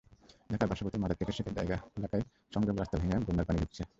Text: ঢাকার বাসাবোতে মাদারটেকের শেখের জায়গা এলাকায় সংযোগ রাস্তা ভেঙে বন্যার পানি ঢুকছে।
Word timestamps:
ঢাকার 0.49 0.67
বাসাবোতে 0.67 0.97
মাদারটেকের 0.97 1.35
শেখের 1.37 1.55
জায়গা 1.55 1.77
এলাকায় 1.97 2.23
সংযোগ 2.53 2.75
রাস্তা 2.77 2.95
ভেঙে 2.97 3.17
বন্যার 3.27 3.45
পানি 3.47 3.59
ঢুকছে। 3.59 3.83